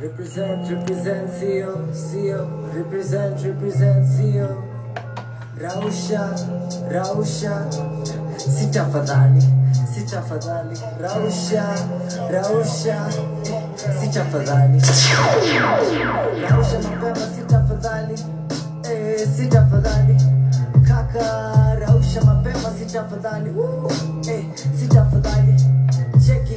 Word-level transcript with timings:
Represent, 0.00 0.66
represent, 0.70 1.28
CEO, 1.28 1.76
CEO, 1.92 2.48
Represent, 2.74 3.38
represent, 3.44 4.06
CEO. 4.06 4.48
Rausha, 5.60 6.32
Rausha. 6.90 7.68
Sitafadhali, 8.38 9.42
sitafadhali. 9.92 10.74
Rausha, 10.98 11.64
Rausha. 12.32 13.10
Sitafadhali. 14.00 14.80
Rausha 16.48 16.78
mapema, 16.80 17.26
sitafadhali. 17.36 18.14
Eh, 18.90 19.28
sitafadhali. 19.36 20.16
Kaka, 20.88 21.76
rausha 21.78 22.20
mapema, 22.24 22.70
sitafadhali. 22.78 23.50
Eh, 24.30 24.44
sitafadhali. 24.78 25.54
Check 26.26 26.48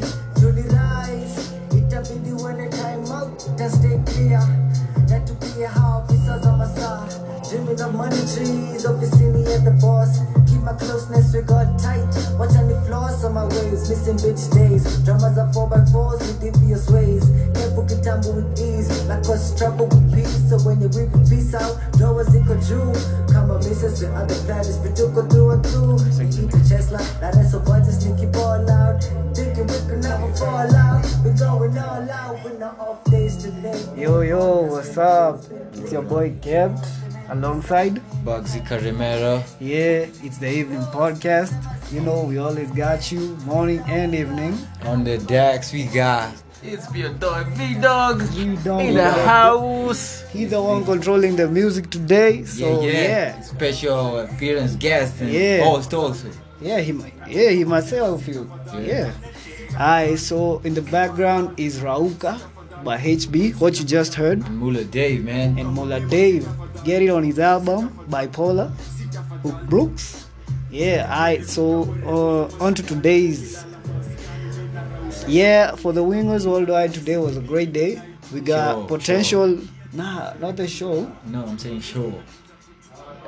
Dreaming 7.74 7.90
of 7.90 7.96
money 7.96 8.22
trees, 8.30 8.86
officini 8.86 9.42
at 9.50 9.66
the 9.66 9.72
boss. 9.82 10.22
Keep 10.46 10.62
my 10.62 10.74
closeness, 10.74 11.34
we 11.34 11.42
got 11.42 11.66
tight. 11.80 12.06
Watch 12.38 12.54
any 12.54 12.78
flaws 12.86 13.26
on 13.26 13.34
my 13.34 13.46
ways, 13.46 13.90
missing 13.90 14.18
bitch 14.18 14.46
days. 14.54 14.84
Dramas 15.02 15.40
are 15.40 15.50
4x4s 15.50 16.20
with 16.22 16.54
devious 16.54 16.88
ways. 16.92 17.26
Careful 17.58 17.82
kitambo 17.90 18.36
with 18.36 18.62
ease, 18.62 19.06
like 19.10 19.24
cause 19.26 19.58
trouble 19.58 19.88
with 19.88 20.14
peace. 20.14 20.50
So 20.50 20.60
when 20.62 20.82
you 20.82 20.88
reap 20.94 21.10
peace 21.26 21.56
out, 21.56 21.74
drawers 21.98 22.30
iko 22.30 22.62
juu. 22.62 22.94
Kama 23.34 23.58
misses 23.58 24.02
the 24.02 24.14
other 24.14 24.38
planets, 24.46 24.78
vituko 24.78 25.26
through 25.32 25.58
and 25.58 25.66
through. 25.66 25.98
We 26.22 26.30
eat 26.30 26.52
the 26.54 26.62
chest 26.70 26.92
like, 26.92 27.10
that 27.22 27.34
is 27.38 27.52
so 27.52 27.60
budget, 27.60 27.94
sneaky 27.94 28.28
ball 28.28 28.70
out. 28.70 29.02
Thinking 29.34 29.66
we 29.66 29.80
could 29.90 30.04
never 30.04 30.30
fall 30.38 30.70
out. 30.78 31.02
We 31.26 31.32
going 31.32 31.78
all 31.80 32.06
out 32.06 32.44
with 32.44 32.60
no 32.60 32.70
off 32.78 33.04
days 33.06 33.36
today. 33.38 33.82
Yo, 33.98 34.22
yo, 34.22 34.62
what's 34.62 34.96
up? 34.96 35.42
It's 35.74 35.92
your 35.92 36.04
boy 36.04 36.38
Kev 36.38 36.78
alongside. 37.38 37.96
Bugsy 38.26 38.62
Carimero. 38.68 39.44
Yeah, 39.60 40.06
it's 40.26 40.38
the 40.38 40.50
evening 40.50 40.82
podcast. 40.94 41.54
You 41.92 42.02
know, 42.02 42.24
we 42.24 42.38
always 42.38 42.70
got 42.72 43.12
you 43.12 43.36
morning 43.46 43.82
and 43.88 44.14
evening. 44.16 44.58
On 44.86 45.04
the 45.04 45.18
decks, 45.18 45.74
we 45.74 45.84
got. 45.86 46.34
It's 46.64 46.88
your 46.96 47.10
dog, 47.20 47.48
V 47.58 47.76
Dog. 47.82 48.24
You 48.34 48.56
don't 48.64 48.80
In 48.88 48.96
the 48.96 49.12
house. 49.12 50.24
He's 50.32 50.50
the 50.52 50.62
one 50.62 50.86
controlling 50.86 51.36
the 51.36 51.48
music 51.50 51.90
today. 51.90 52.46
So 52.46 52.82
yeah, 52.82 52.92
yeah. 52.92 53.02
yeah, 53.36 53.42
Special 53.42 54.20
appearance 54.20 54.76
guest 54.78 55.20
and 55.20 55.30
Yeah. 55.32 55.64
host 55.66 55.94
also. 55.94 56.30
yeah, 56.62 56.80
he 56.80 56.94
might, 56.94 57.14
yeah, 57.28 57.50
he 57.50 57.66
might 57.66 57.84
myself 57.84 58.26
you. 58.28 58.50
Yeah. 58.74 58.80
Yeah. 58.80 59.12
Alright, 59.74 60.20
so 60.20 60.62
in 60.64 60.74
the 60.76 60.84
background 60.84 61.60
is 61.60 61.80
Rauka 61.82 62.40
by 62.86 62.98
HB, 62.98 63.60
what 63.60 63.78
you 63.80 63.86
just 63.86 64.14
heard, 64.14 64.46
And 64.46 64.60
Mula 64.60 64.84
Dave, 64.86 65.26
man. 65.26 65.58
and 65.60 65.74
Mula 65.74 66.00
Dave. 66.08 66.48
Get 66.84 67.02
it 67.02 67.10
on 67.10 67.24
his 67.24 67.40
album 67.40 67.90
Bipolar, 68.10 68.70
Hook 69.42 69.64
Brooks. 69.70 70.28
Yeah, 70.70 71.08
alright, 71.10 71.46
so 71.46 71.84
uh, 72.06 72.64
on 72.64 72.74
to 72.76 72.84
today's. 72.84 73.64
Yeah, 75.28 75.76
for 75.76 75.94
the 75.94 76.04
Wingers 76.04 76.46
Worldwide, 76.46 76.94
today 76.94 77.18
was 77.18 77.38
a 77.38 77.42
great 77.42 77.72
day. 77.72 78.02
We 78.34 78.42
got 78.42 78.74
Show, 78.76 78.86
potential. 78.88 79.60
Nah, 79.94 80.34
not 80.40 80.56
the 80.58 80.68
show. 80.68 81.10
No, 81.28 81.46
I'm 81.46 81.58
saying 81.60 81.82
show. 81.82 82.12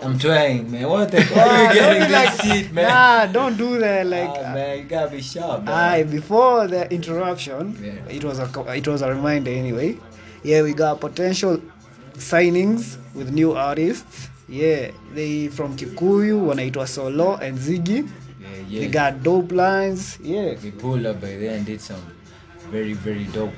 I'm 0.01 0.17
trying, 0.19 0.69
man. 0.71 0.89
What 0.89 1.11
the 1.11 1.21
fuck 1.23 1.37
are 1.37 1.73
you 1.73 1.79
getting 1.79 2.09
this 2.09 2.41
shit, 2.41 2.71
man? 2.73 2.89
Nah, 2.89 3.25
don't 3.31 3.55
do 3.55 3.77
that. 3.77 4.05
Like, 4.07 4.29
Ah, 4.29 4.53
man, 4.53 4.77
you 4.79 4.83
gotta 4.85 5.11
be 5.11 5.21
sharp, 5.21 5.63
man. 5.63 5.73
Aye, 5.73 6.03
before 6.03 6.67
the 6.67 6.91
interruption, 6.91 7.77
Yeah. 7.81 8.13
it 8.13 8.23
was 8.23 8.39
a 8.39 8.49
it 8.75 8.87
was 8.87 9.01
a 9.01 9.13
reminder 9.13 9.51
anyway. 9.51 9.97
Yeah, 10.43 10.63
we 10.63 10.73
got 10.73 10.99
potential 10.99 11.61
signings 12.15 12.97
with 13.15 13.31
new 13.31 13.53
artists. 13.53 14.29
Yeah, 14.47 14.91
they 15.13 15.47
from 15.47 15.75
Kikuyu, 15.75 16.39
wanaitwa 16.47 16.87
Solo 16.87 17.35
and 17.37 17.57
Ziggy. 17.57 18.07
Yeah, 18.39 18.49
yeah. 18.69 18.79
They 18.81 18.87
got 18.87 19.23
dope 19.23 19.51
lines. 19.51 20.19
Yeah, 20.21 20.53
we 20.63 20.71
pulled 20.71 21.05
up 21.05 21.19
by 21.21 21.35
then 21.37 21.55
and 21.55 21.65
did 21.65 21.81
some 21.81 22.01
very, 22.71 22.93
very 22.93 23.23
dope. 23.25 23.53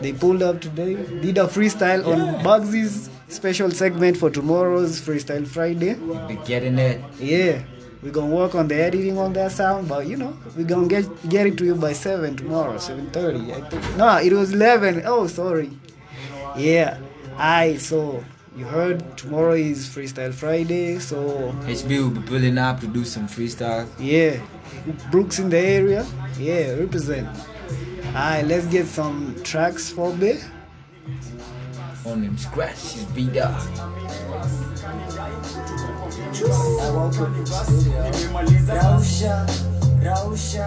they 0.00 0.12
pulled 0.12 0.42
up 0.42 0.60
today. 0.60 0.94
Did 0.94 1.38
a 1.38 1.44
freestyle 1.46 2.06
on 2.06 2.42
Bugsy's 2.44 3.10
special 3.28 3.70
segment 3.70 4.16
for 4.16 4.30
tomorrow's 4.30 5.00
Freestyle 5.00 5.46
Friday. 5.46 5.94
We 5.94 6.34
be 6.34 6.40
getting 6.44 6.78
it. 6.78 7.00
Yeah, 7.18 7.62
we're 8.02 8.10
gonna 8.12 8.34
work 8.34 8.54
on 8.54 8.68
the 8.68 8.76
editing 8.76 9.18
on 9.18 9.32
that 9.32 9.52
sound, 9.52 9.88
but 9.88 10.06
you 10.06 10.16
know, 10.16 10.36
we're 10.56 10.64
gonna 10.64 10.86
get 10.88 11.28
get 11.28 11.46
it 11.46 11.56
to 11.58 11.64
you 11.64 11.74
by 11.74 11.92
seven 11.94 12.36
tomorrow, 12.36 12.78
seven 12.78 13.10
thirty. 13.10 13.52
I 13.52 13.60
think. 13.70 13.96
No, 13.96 14.16
it 14.18 14.32
was 14.32 14.52
eleven. 14.52 15.02
Oh, 15.04 15.26
sorry. 15.26 15.70
Yeah. 16.56 16.98
I 17.38 17.76
so 17.78 18.22
you 18.56 18.64
heard 18.64 19.16
tomorrow 19.16 19.52
is 19.52 19.88
Freestyle 19.88 20.32
Friday, 20.32 20.98
so 20.98 21.52
HB 21.64 21.88
will 21.88 22.10
be 22.10 22.20
pulling 22.20 22.58
up 22.58 22.80
to 22.80 22.86
do 22.86 23.04
some 23.04 23.26
freestyle. 23.26 23.88
yeah, 23.98 24.38
Brooks 25.10 25.38
in 25.38 25.48
the 25.48 25.58
area. 25.58 26.06
Yeah, 26.38 26.74
represent. 26.74 27.28
Alright, 28.08 28.46
let's 28.46 28.66
get 28.66 28.86
some 28.86 29.34
tracks 29.42 29.90
for 29.90 30.12
me. 30.14 30.40
On 32.04 32.22
him 32.22 32.36
scratch 32.36 32.92
his 32.92 33.04
beat 33.06 33.36
up. 33.38 33.60
Rausha, 38.02 39.46
Rausha, 40.02 40.66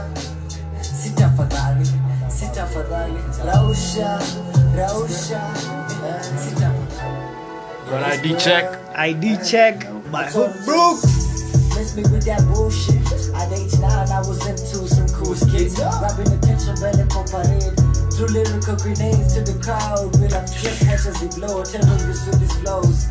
sitafadhali, 0.82 1.86
sitafadhali, 2.30 3.22
Rausha, 3.46 4.20
Rausha, 4.74 5.42
sitafadhali. 6.42 6.75
Got 7.90 8.02
ID 8.02 8.36
check. 8.38 8.66
ID 8.98 9.38
check 9.46 9.86
My 10.10 10.26
Hook 10.26 10.54
Brooks. 10.66 11.06
Miss 11.78 11.96
me 11.96 12.02
with 12.04 12.26
that 12.26 12.42
bullshit. 12.50 12.98
At 13.36 13.54
age 13.54 13.78
nine, 13.78 14.10
I 14.10 14.20
was 14.26 14.42
into 14.48 14.88
some 14.90 15.08
cool 15.10 15.36
skits. 15.36 15.78
Grabbing 15.78 16.34
attention, 16.34 16.74
better 16.82 17.06
parade. 17.06 17.78
Threw 18.18 18.26
lyrical 18.34 18.76
grenades 18.78 19.36
to 19.36 19.42
the 19.46 19.60
crowd. 19.62 20.18
With 20.18 20.34
a 20.34 20.42
flip, 20.48 20.74
watch 20.90 21.06
as 21.06 21.22
he 21.22 21.28
blow. 21.40 21.64
Terrorists 21.64 22.26
with 22.26 22.42
his 22.42 22.54
flows. 22.58 23.06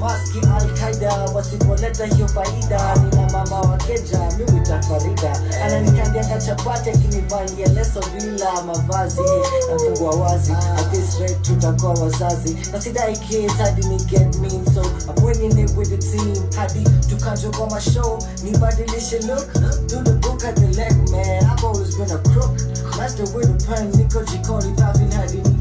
Maski 0.00 0.38
Al-Qaida 0.60 1.14
wasipoleta 1.34 2.06
hiyo 2.06 2.28
faida. 2.28 2.94
Nina 2.96 3.30
mama 3.32 3.60
wa 3.60 3.76
keja 3.76 4.18
mimi 4.38 4.60
tafarida 4.60 5.42
ananikandianga 5.64 6.40
chapati 6.40 6.90
akinivalia 6.90 7.66
leso 7.68 8.00
bila 8.14 8.62
mavazi. 8.62 9.20
Nafungwa 9.72 10.10
wazi 10.16 10.52
at 10.52 11.42
tutakuwa 11.42 11.94
wazazi. 11.94 12.56
Na 12.72 12.78
kids 13.16 13.52
hadi 13.54 13.86
ni 13.86 13.96
get 14.04 14.36
mean 14.38 14.64
so 14.74 14.82
I'm 14.82 15.14
bringing 15.24 15.58
it 15.58 15.70
with 15.76 15.90
the 15.90 15.98
team. 15.98 16.50
Hadi 16.56 16.84
tukanjo 17.10 17.50
kwa 17.50 17.70
mashow 17.70 18.18
nibadilishe 18.44 19.18
look. 19.18 19.52
Do 19.88 20.02
the 20.02 20.12
book 20.20 20.44
at 20.44 20.56
the 20.56 20.68
leg 20.76 21.10
man. 21.10 21.44
I've 21.44 21.64
always 21.64 21.96
been 21.96 22.10
a 22.10 22.18
crook. 22.18 22.56
Master 22.98 23.24
with 23.34 23.50
a 23.50 23.66
pen 23.66 23.92
niko 23.92 24.22
jikoni 24.24 24.72
puffing 24.76 25.12
hadi 25.12 25.36
ni 25.36 25.56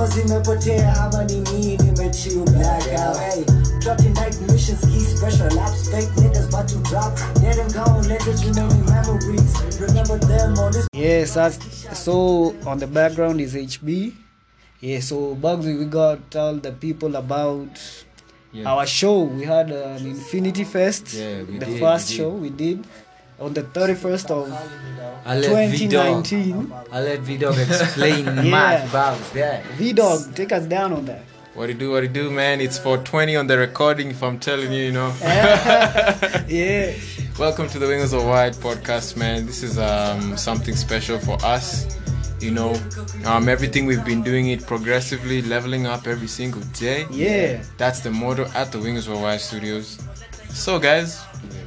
pass 0.00 0.16
out 0.16 0.24
stima 0.24 0.40
zimepotea 0.40 0.96
ama 1.02 1.24
ni 1.24 1.34
mimi 1.40 1.76
nimechill 1.76 2.44
black 2.44 2.86
out 3.06 3.16
hey 3.18 3.44
trucking 3.80 4.14
night 4.14 4.40
mission 4.52 4.76
ski 4.76 5.00
special 5.00 5.54
laps 5.54 5.90
fake 5.90 6.08
niggas 6.16 6.48
about 6.48 6.66
to 6.68 6.76
drop 6.90 7.18
let 7.42 7.56
them 7.56 7.72
go 7.72 8.08
let 8.08 8.26
us 8.26 8.44
remaining 8.44 8.84
memories 8.84 9.80
remember 9.80 10.18
them 10.18 10.58
on 10.58 10.72
this 10.72 10.86
Yes, 10.92 11.34
that's, 11.34 11.58
so 12.04 12.54
on 12.66 12.78
the 12.78 12.86
background 12.86 13.40
is 13.40 13.54
HB. 13.54 14.12
Yeah, 14.80 15.00
so 15.00 15.34
Bugsy, 15.34 15.78
we 15.78 15.84
got 15.86 16.30
tell 16.30 16.56
the 16.56 16.72
people 16.72 17.16
about 17.16 17.68
Yeah. 18.52 18.68
our 18.72 18.86
show. 18.86 19.22
We 19.22 19.44
had 19.44 19.70
an 19.70 20.06
Infinity 20.06 20.64
Fest, 20.64 21.14
Yeah, 21.14 21.42
we 21.42 21.58
the 21.58 21.66
did, 21.66 21.80
first 21.80 22.10
we 22.10 22.16
did. 22.16 22.22
show 22.22 22.28
we 22.30 22.50
did 22.50 22.84
on 23.40 23.54
the 23.54 23.62
31st 23.62 24.30
of 24.30 24.52
I 25.24 25.36
let 25.38 25.44
2019. 25.72 26.72
I 26.92 27.00
let 27.00 27.20
V 27.20 27.36
Dog 27.38 27.58
explain 27.58 28.24
Yeah. 28.26 28.42
much 28.42 28.88
about 28.88 29.18
that. 29.34 29.64
V 29.78 29.92
Dog, 29.92 30.34
take 30.34 30.52
us 30.52 30.66
down 30.66 30.92
on 30.92 31.04
that. 31.06 31.22
What 31.54 31.68
it 31.68 31.78
do, 31.78 31.90
what 31.90 32.04
it 32.04 32.12
do, 32.12 32.30
man? 32.30 32.60
It's 32.60 32.78
420 32.78 33.36
on 33.36 33.46
the 33.46 33.58
recording, 33.58 34.10
if 34.10 34.22
I'm 34.22 34.38
telling 34.38 34.72
you, 34.72 34.84
you 34.84 34.92
know. 34.92 35.12
Yeah, 36.48 36.92
Welcome 37.38 37.68
to 37.70 37.78
the 37.78 37.86
Wingers 37.86 38.12
Worldwide 38.12 38.54
podcast, 38.54 39.16
man. 39.16 39.46
This 39.46 39.62
is 39.62 39.78
um, 39.78 40.36
something 40.36 40.74
special 40.76 41.18
for 41.18 41.38
us. 41.44 41.96
You 42.40 42.50
know, 42.52 42.74
um, 43.26 43.48
everything 43.48 43.84
we've 43.86 44.04
been 44.04 44.22
doing 44.22 44.48
it 44.48 44.66
progressively, 44.66 45.42
leveling 45.42 45.86
up 45.86 46.06
every 46.06 46.26
single 46.28 46.62
day. 46.72 47.06
yeah, 47.10 47.62
That's 47.76 48.00
the 48.00 48.10
motto 48.10 48.46
at 48.54 48.72
the 48.72 48.78
Wingers 48.78 49.08
Worldwide 49.08 49.40
Studios. 49.40 49.98
So, 50.52 50.78
guys, 50.78 51.20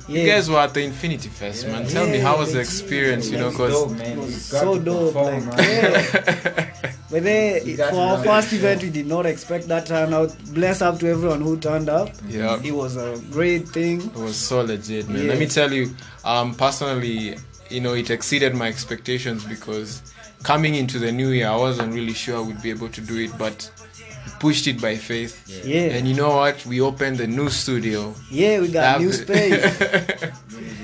you 0.07 0.19
Yeah. 0.21 0.35
guys 0.35 0.50
were 0.50 0.59
at 0.59 0.74
the 0.74 0.81
Infinity 0.81 1.30
Fest, 1.30 1.68
man. 1.68 1.88
Tell 1.88 2.06
me, 2.07 2.19
how 2.19 2.38
was 2.38 2.53
the 2.53 2.59
experience? 2.59 3.30
You 3.30 3.38
know, 3.38 3.51
Dope, 3.51 3.89
because 3.89 3.91
man. 3.97 4.19
We 4.19 4.25
got 4.31 4.39
so 4.41 4.80
dope. 4.80 5.13
perform, 5.13 5.50
Like, 5.50 5.59
yeah. 5.59 6.69
But 7.13 7.24
then, 7.25 7.77
for 7.91 8.01
our 8.01 8.24
first 8.24 8.50
that. 8.50 8.56
event, 8.57 8.81
we 8.81 8.89
did 8.89 9.06
not 9.06 9.27
expect 9.27 9.68
that 9.68 9.85
turnout. 9.85 10.35
Bless 10.51 10.81
up 10.81 11.00
to 11.00 11.07
everyone 11.07 11.41
who 11.41 11.57
turned 11.57 11.88
up. 11.88 12.09
Yeah. 12.27 12.59
It 12.63 12.71
was 12.74 12.97
a 12.97 13.21
great 13.31 13.69
thing. 13.69 14.01
It 14.01 14.15
was 14.15 14.35
so 14.35 14.62
legit, 14.62 15.07
man. 15.09 15.21
Yeah. 15.24 15.30
Let 15.30 15.38
me 15.39 15.45
tell 15.45 15.71
you, 15.71 15.94
um, 16.25 16.56
personally, 16.56 17.38
you 17.69 17.81
know, 17.81 17.94
it 17.94 18.09
exceeded 18.09 18.56
my 18.56 18.68
expectations 18.68 19.44
because 19.44 20.01
coming 20.41 20.74
into 20.74 20.97
the 20.97 21.12
new 21.12 21.30
year, 21.30 21.50
I 21.50 21.56
wasn't 21.56 21.94
really 21.94 22.13
sure 22.13 22.38
I 22.38 22.41
would 22.41 22.62
be 22.63 22.71
able 22.71 22.89
to 22.89 23.01
do 23.01 23.18
it, 23.19 23.38
but 23.38 23.69
we 23.80 23.82
pushed 24.39 24.67
it 24.67 24.81
by 24.81 24.95
faith. 24.97 25.43
Yeah. 25.65 25.95
And 25.95 26.07
you 26.07 26.13
know 26.15 26.35
what? 26.35 26.65
We 26.65 26.81
opened 26.81 27.17
the 27.17 27.27
new 27.27 27.49
studio. 27.49 28.13
Yeah, 28.29 28.59
we 28.61 28.67
got 28.67 28.81
That- 28.81 29.01
new 29.01 29.11
space. 29.13 29.63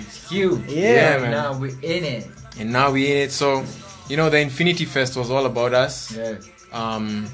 It's 0.07 0.29
huge. 0.29 0.61
Yeah, 0.67 0.93
Yeah, 0.93 1.17
man. 1.21 1.31
Now 1.31 1.57
we're 1.57 1.79
in 1.81 2.03
it. 2.03 2.27
and 2.59 2.71
now 2.71 2.91
we're 2.91 3.09
in 3.11 3.17
it. 3.27 3.31
So, 3.31 3.63
you 4.09 4.17
know, 4.17 4.29
the 4.29 4.39
Infinity 4.39 4.85
Fest 4.85 5.15
was 5.17 5.29
all 5.31 5.45
about 5.45 5.73
us 5.73 6.11
Yeah. 6.15 6.35
um, 6.71 7.27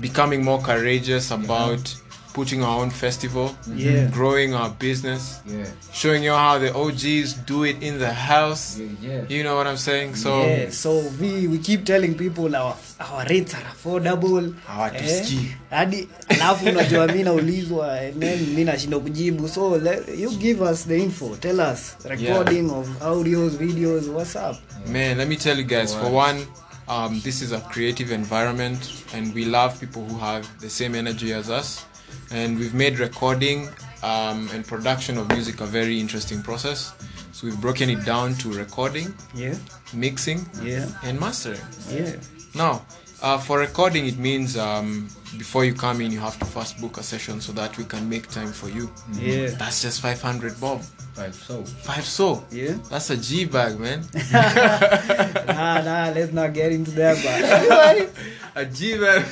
becoming 0.00 0.44
more 0.44 0.60
courageous 0.60 1.30
about 1.30 1.94
putting 2.38 2.62
our 2.62 2.78
own 2.82 2.90
festival, 2.90 3.50
Yeah. 3.76 4.06
growing 4.10 4.54
our 4.54 4.70
business, 4.78 5.22
Yeah. 5.46 5.66
showing 5.92 6.24
you 6.24 6.32
how 6.34 6.58
the 6.58 6.70
OGs 6.74 7.34
do 7.46 7.64
it 7.64 7.82
in 7.82 7.98
the 7.98 8.12
house. 8.12 8.78
Yeah. 9.02 9.24
You 9.28 9.42
know 9.42 9.56
what 9.56 9.66
I'm 9.66 9.76
saying? 9.76 10.14
So, 10.16 10.46
yeah, 10.46 10.70
so 10.70 10.90
we, 11.20 11.48
we 11.48 11.58
keep 11.58 11.84
telling 11.84 12.14
people 12.14 12.54
our, 12.56 12.76
our 13.00 13.24
rates 13.26 13.54
are 13.54 13.64
affordable 13.74 14.54
Hawatusikii. 14.66 15.54
hadi 15.70 16.08
alafu 16.28 16.66
unajua 16.66 17.06
mi 17.06 17.22
naulizwa 17.22 17.92
and 18.00 18.20
then 18.20 18.46
mi 18.54 18.64
nashinda 18.64 18.98
kujibu 18.98 19.48
so 19.48 19.78
let, 19.78 20.08
you 20.18 20.30
give 20.30 20.64
us 20.64 20.86
the 20.86 20.98
info 20.98 21.36
tell 21.40 21.60
us 21.60 21.96
recording 22.04 22.70
of 22.70 22.88
audios 23.02 23.52
videos 23.56 24.06
what's 24.08 24.36
up 24.36 24.56
man, 24.92 25.18
let 25.18 25.28
me 25.28 25.36
tell 25.36 25.58
you 25.58 25.64
guys, 25.66 25.94
for 25.94 26.14
one, 26.14 26.46
um, 26.88 27.20
this 27.20 27.42
is 27.42 27.52
a 27.52 27.60
creative 27.60 28.14
environment, 28.14 28.78
and 29.14 29.34
we 29.34 29.44
love 29.44 29.78
people 29.80 30.02
who 30.08 30.18
have 30.18 30.46
the 30.60 30.70
same 30.70 30.94
energy 30.98 31.34
as 31.34 31.50
us. 31.50 31.84
And 32.30 32.58
we've 32.58 32.74
made 32.74 32.98
recording 32.98 33.68
um, 34.02 34.48
and 34.52 34.66
production 34.66 35.18
of 35.18 35.28
music 35.28 35.60
a 35.60 35.66
very 35.66 35.98
interesting 36.00 36.42
process. 36.42 36.92
So 37.32 37.46
we've 37.46 37.60
broken 37.60 37.88
it 37.90 38.04
down 38.04 38.34
to 38.36 38.52
recording, 38.52 39.14
yeah 39.34 39.54
mixing, 39.94 40.44
yeah 40.62 40.86
and 41.04 41.18
mastering. 41.20 41.60
yeah 41.90 42.16
Now, 42.54 42.82
uh, 43.22 43.38
for 43.38 43.58
recording, 43.60 44.06
it 44.06 44.18
means 44.18 44.56
um, 44.56 45.08
before 45.36 45.64
you 45.64 45.72
come 45.74 46.00
in, 46.00 46.10
you 46.10 46.18
have 46.20 46.38
to 46.40 46.44
first 46.44 46.80
book 46.80 46.98
a 46.98 47.02
session 47.02 47.40
so 47.40 47.52
that 47.52 47.76
we 47.78 47.84
can 47.84 48.08
make 48.08 48.28
time 48.28 48.52
for 48.52 48.68
you. 48.68 48.90
yeah 49.14 49.48
That's 49.58 49.82
just 49.82 50.00
500 50.00 50.60
bob. 50.60 50.82
Five 51.14 51.34
so. 51.34 51.62
Five 51.64 52.04
so. 52.04 52.44
yeah 52.50 52.74
That's 52.90 53.10
a 53.10 53.16
G 53.16 53.44
bag, 53.44 53.78
man. 53.78 54.02
nah 54.32 55.80
nah 55.82 56.10
let's 56.14 56.32
not 56.32 56.52
get 56.54 56.72
into 56.72 56.90
that 56.92 57.16
but 57.22 58.10
a 58.62 58.64
G 58.66 58.98
bag. 58.98 59.24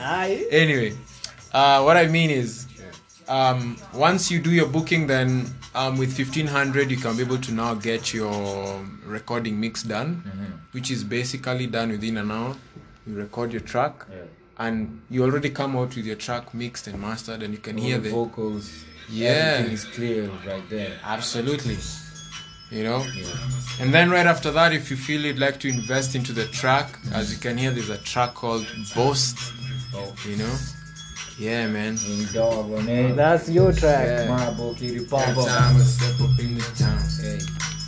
Aye. 0.00 0.46
anyway, 0.50 0.92
uh, 1.52 1.82
what 1.82 1.96
I 1.96 2.06
mean 2.06 2.30
is, 2.30 2.66
um, 3.28 3.76
once 3.94 4.30
you 4.30 4.40
do 4.40 4.50
your 4.50 4.66
booking, 4.66 5.06
then 5.06 5.46
um, 5.74 5.96
with 5.98 6.16
1500, 6.18 6.90
you 6.90 6.96
can 6.96 7.16
be 7.16 7.22
able 7.22 7.38
to 7.38 7.52
now 7.52 7.74
get 7.74 8.12
your 8.12 8.84
recording 9.04 9.58
mix 9.60 9.82
done, 9.82 10.60
which 10.72 10.90
is 10.90 11.04
basically 11.04 11.66
done 11.66 11.90
within 11.90 12.16
an 12.18 12.30
hour. 12.30 12.56
You 13.06 13.14
record 13.16 13.52
your 13.52 13.62
track. 13.62 14.06
Yeah. 14.10 14.16
and 14.58 15.00
you 15.10 15.24
already 15.24 15.48
come 15.50 15.74
out 15.76 15.96
with 15.96 16.04
your 16.04 16.14
track 16.16 16.52
mixed 16.54 16.86
and 16.86 17.00
mastered 17.00 17.42
and 17.42 17.52
you 17.54 17.58
can 17.58 17.76
All 17.78 17.84
hear 17.84 17.98
the 17.98 18.10
vocals. 18.10 18.84
Yeah. 19.08 19.28
Everything 19.30 19.72
is 19.74 19.84
clear 19.86 20.30
right 20.46 20.66
there. 20.70 20.92
absolutely 21.04 21.78
you 22.70 22.84
know 22.84 23.00
Yeah. 23.14 23.80
and 23.80 23.92
then 23.94 24.10
right 24.10 24.26
after 24.34 24.50
that 24.58 24.72
if 24.72 24.90
you 24.90 24.96
feel 24.96 25.20
you'd 25.26 25.38
like 25.46 25.58
to 25.60 25.68
invest 25.68 26.14
into 26.14 26.32
the 26.40 26.46
track 26.60 26.98
as 27.12 27.32
you 27.32 27.38
can 27.46 27.56
hear 27.62 27.70
there's 27.70 27.90
a 27.90 27.98
track 28.12 28.34
called 28.34 28.66
boast 28.94 29.36
Oh. 29.94 30.14
you 30.28 30.36
know 30.36 30.54
yeah 31.38 31.66
man 31.68 31.96
King 31.96 32.26
dog 32.32 32.72
on 32.72 32.88
it. 32.88 33.16
that's 33.16 33.48
your 33.48 33.72
track 33.72 34.06
Yeah. 34.06 34.50
Kitty 34.78 34.96
Every 34.96 35.06
time 35.44 35.76
I 35.76 35.80
step 35.84 36.20
up 36.20 36.38
in 36.38 36.54
the 36.58 36.64
town 36.78 37.02
Hey. 37.22 37.38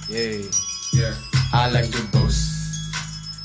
yeah 0.09 0.45
yeah 0.93 1.15
I 1.53 1.71
like 1.71 1.91
to 1.91 2.03
boast 2.13 2.51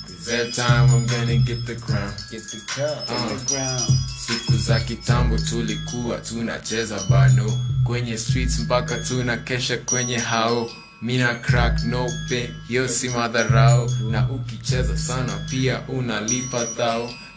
'Cause 0.07 0.30
every 0.30 0.51
time 0.51 0.90
I'm 0.90 1.06
gonna 1.07 1.38
get 1.38 1.66
the 1.66 1.75
crown 1.75 2.13
Get 2.31 2.44
the 2.51 2.60
cup. 2.75 3.10
Uh. 3.10 3.28
the 3.38 3.54
crown. 3.56 3.98
siku 4.28 4.57
za 4.57 4.80
kitambo 4.80 5.38
tulikuwa 5.38 6.18
tunacheza 6.18 7.00
bano 7.10 7.52
kwenye 7.84 8.18
streets 8.18 8.60
mpaka 8.60 8.98
tuna 8.98 9.38
kesha 9.38 9.78
kwenye 9.78 10.18
hao 10.18 10.69
mina 11.02 11.36
crack 11.36 11.84
nope 11.84 12.54
hiyo 12.68 12.88
si 12.88 13.10
madharau 13.10 13.90
na 14.12 14.30
ukicheza 14.30 14.98
sana 14.98 15.34
pia 15.50 15.81
unalipa 15.88 16.66
thao 16.66 17.10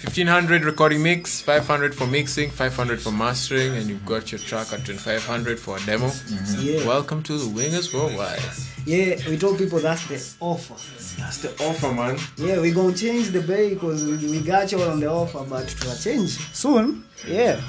krakino 0.00 0.32
pay 0.32 0.58
Man. 0.58 0.62
so 0.62 0.62
yeah 0.62 0.62
Anyway. 0.62 0.62
man 0.62 0.62
1500 0.62 0.64
recording 0.64 1.02
mix 1.02 1.40
500 1.40 1.94
for 1.94 2.06
mixing 2.06 2.50
500 2.50 3.00
for 3.00 3.10
mastering 3.10 3.76
and 3.76 3.88
you've 3.88 4.04
got 4.06 4.30
your 4.32 4.38
track 4.38 4.72
at 4.72 4.84
2500 4.84 5.58
for 5.58 5.76
a 5.76 5.80
demo 5.86 6.10
Yeah. 6.58 6.86
welcome 6.86 7.22
to 7.24 7.38
the 7.38 7.46
wingers 7.46 7.92
worldwide 7.92 8.40
yeah 8.86 9.16
we 9.28 9.36
told 9.36 9.58
people 9.58 9.80
that's 9.80 10.06
the 10.06 10.18
offer 10.40 10.74
that's 11.20 11.38
the 11.38 11.50
offer 11.64 11.92
man 11.92 12.18
yeah 12.36 12.60
we 12.60 12.70
gonna 12.70 12.94
change 12.94 13.30
the 13.30 13.40
bay 13.40 13.74
because 13.74 14.04
we, 14.04 14.16
we 14.30 14.40
got 14.40 14.70
you 14.72 14.80
on 14.82 15.00
the 15.00 15.08
offer 15.10 15.44
but 15.48 15.68
to 15.68 16.02
change 16.02 16.38
soon 16.54 17.04
yeah 17.26 17.60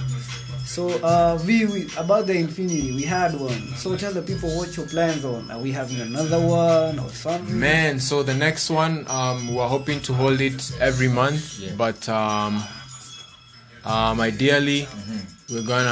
so 0.70 0.84
uh 1.02 1.36
v 1.38 1.66
we, 1.66 1.88
about 1.98 2.28
the 2.28 2.34
infinity 2.46 2.92
we 2.94 3.02
had 3.02 3.34
one 3.40 3.60
so 3.76 3.98
tell 3.98 4.14
the 4.14 4.22
people 4.22 4.50
what 4.56 4.70
your 4.78 4.86
plans 4.86 5.26
on 5.26 5.50
are 5.50 5.58
we 5.60 5.72
having 5.72 6.00
another 6.02 6.40
one 6.40 7.00
or 7.00 7.10
something 7.10 7.60
man 7.60 8.00
so 8.00 8.22
the 8.22 8.34
next 8.34 8.70
one 8.70 9.04
um 9.10 9.54
we're 9.54 9.68
hoping 9.68 10.00
to 10.00 10.14
hold 10.14 10.40
it 10.40 10.72
every 10.80 11.08
month 11.08 11.60
Yeah. 11.60 11.72
but 11.76 12.08
um 12.10 12.64
um 13.84 14.22
ideally 14.22 14.88
we're 15.52 15.64
gonna 15.74 15.90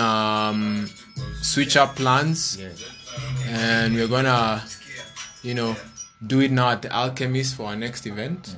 um, 0.52 0.88
switch 1.42 1.76
up 1.76 1.96
plans 1.96 2.60
Yeah. 2.62 2.70
and 3.48 3.96
we're 3.96 4.08
gonna 4.08 4.64
you 5.42 5.56
know 5.56 5.76
do 6.26 6.40
it 6.40 6.52
now 6.52 6.70
at 6.72 6.82
the 6.82 6.92
alchemist 6.92 7.56
for 7.56 7.68
our 7.68 7.76
next 7.76 8.08
event. 8.08 8.56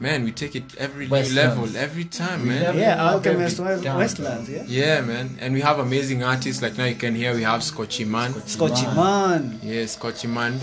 Man 0.00 0.22
we 0.24 0.30
take 0.30 0.54
it 0.54 0.76
every 0.76 1.08
new 1.08 1.34
level 1.34 1.66
every 1.76 2.04
time 2.04 2.46
man. 2.46 2.76
yeah 2.76 3.02
alchemist 3.04 3.58
West- 3.58 3.84
westlands 3.84 4.48
yeah. 4.48 4.62
yeah. 4.66 5.00
Man. 5.00 5.36
And 5.40 5.52
we 5.54 5.60
have 5.60 5.78
amazing 5.80 6.22
artists 6.22 6.62
like 6.62 6.78
now 6.78 6.84
you 6.84 6.94
can 6.94 7.14
hear 7.14 7.34
we 7.34 7.42
have 7.42 7.64
scotchy 7.64 8.04
man. 8.04 8.32
Scotchy 8.46 8.86
man. 8.86 9.58
Yeah 9.62 9.86
scotchy 9.86 10.28
man. 10.28 10.60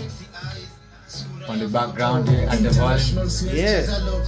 On 1.48 1.58
the 1.58 1.68
background 1.68 2.28
here 2.28 2.46
at 2.48 2.62
the 2.62 2.70
voice. 2.70 3.42
yeah. 3.44 3.82
Sina 3.82 4.24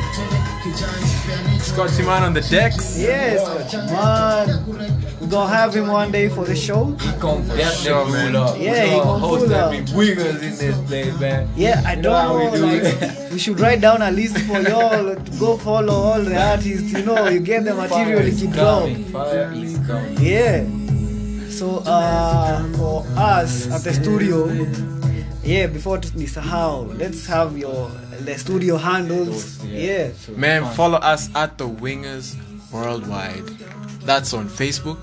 scotchy 0.76 2.02
man 2.02 2.22
on 2.22 2.32
the 2.34 2.40
decks 2.42 2.98
Yes, 2.98 3.40
scotchy 3.42 3.76
man 3.92 4.46
We're 5.20 5.28
gonna 5.28 5.48
have 5.54 5.74
him 5.74 5.88
one 5.88 6.12
day 6.12 6.28
for 6.28 6.44
the 6.44 6.54
show 6.54 6.86
He 7.00 7.10
come 7.18 7.46
definitely 7.48 7.84
Sure, 7.84 8.06
man. 8.10 8.32
pull 8.32 8.42
up. 8.42 8.58
Yeah, 8.60 8.84
he 8.84 8.90
gonna 8.96 9.18
host 9.18 9.46
pull 9.46 9.54
up. 9.54 9.72
every 9.72 10.10
in 10.10 10.56
this 10.56 10.78
place, 10.86 11.20
man. 11.20 11.48
Yeah, 11.56 11.82
I 11.86 11.94
You 11.94 12.02
don't 12.02 12.14
how 12.14 12.38
know. 12.38 12.50
we 12.50 12.58
do 12.58 12.66
like, 12.90 13.32
we 13.32 13.38
should 13.38 13.58
write 13.60 13.80
down 13.80 14.02
a 14.02 14.10
list 14.10 14.38
for 14.40 14.60
y'all 14.60 15.14
to 15.14 15.38
go 15.40 15.56
follow 15.56 15.94
all 15.94 16.20
the 16.22 16.36
artists. 16.36 16.92
You 16.92 17.04
know, 17.04 17.28
you 17.28 17.40
get 17.40 17.64
the 17.64 17.74
material 17.74 18.18
Fire 18.20 18.20
if 18.20 18.34
is 18.34 18.42
you 18.42 18.50
drop. 18.52 18.88
Fire 19.12 19.52
is 19.54 19.78
coming. 19.86 20.16
Yeah. 20.20 20.64
So 21.50 21.78
uh, 21.86 22.62
for 22.74 23.04
us 23.16 23.70
at 23.72 23.82
the 23.82 23.94
studio, 23.94 24.46
yeah. 25.42 25.66
Before 25.68 25.98
to 25.98 26.08
nisahau, 26.08 26.96
let's 26.98 27.26
have 27.26 27.56
your 27.56 27.90
the 28.26 28.36
studio 28.38 28.76
handles. 28.76 29.64
Yeah. 29.64 30.12
So 30.12 30.32
man 30.32 30.64
follow 30.74 30.98
us 30.98 31.34
at 31.34 31.56
the 31.58 31.68
wingers 31.68 32.36
worldwide 32.72 33.46
that's 34.04 34.34
on 34.34 34.48
facebook 34.48 34.98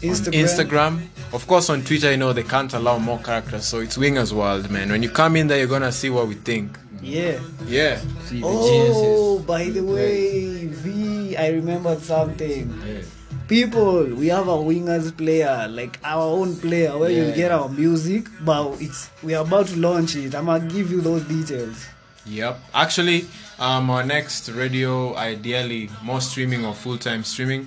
Instagram. 0.00 0.26
on 0.26 0.32
Instagram. 0.32 1.06
Of 1.32 1.46
course, 1.48 1.68
on 1.70 1.82
Twitter, 1.82 2.10
you 2.12 2.16
know 2.16 2.32
they 2.32 2.42
can't 2.44 2.72
allow 2.74 2.98
more 2.98 3.18
characters, 3.18 3.64
so 3.66 3.80
it's 3.80 3.96
Wingers 3.96 4.32
World, 4.32 4.70
man. 4.70 4.90
When 4.90 5.02
you 5.02 5.10
come 5.10 5.34
in 5.34 5.48
there, 5.48 5.58
you're 5.58 5.66
gonna 5.66 5.90
see 5.92 6.10
what 6.10 6.28
we 6.28 6.34
think. 6.34 6.78
Yeah. 7.02 7.40
Yeah, 7.66 7.98
See 8.24 8.40
the 8.40 8.46
Oh, 8.46 9.38
by 9.40 9.64
the 9.70 9.82
way, 9.82 10.66
V, 10.66 11.36
I 11.36 11.48
remembered 11.48 12.00
something. 12.02 12.70
geniuses. 12.70 13.10
people 13.48 14.04
we 14.06 14.28
have 14.28 14.48
a 14.48 14.52
wingers 14.56 15.14
player 15.16 15.66
like 15.68 15.98
our 16.04 16.22
own 16.22 16.56
player 16.56 16.96
where 16.96 17.10
you 17.10 17.30
get 17.34 17.50
our 17.52 17.68
music 17.68 18.24
but 18.42 18.80
it's 18.80 19.10
we 19.22 19.34
are 19.34 19.44
about 19.44 19.66
to 19.66 19.76
launch 19.76 20.16
it 20.16 20.34
i'm 20.34 20.46
gonna 20.46 20.66
give 20.70 20.90
you 20.90 21.02
those 21.02 21.22
details 21.24 21.84
yep. 22.26 22.58
Actually, 22.74 23.26
um, 23.58 23.90
our 23.90 24.02
next 24.04 24.48
radio, 24.50 25.14
ideally, 25.16 25.90
more 26.02 26.20
streaming 26.20 26.64
or 26.64 26.74
full-time 26.74 27.24
streaming 27.24 27.66